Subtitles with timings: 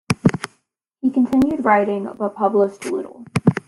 [1.01, 3.23] He continued writing but published little.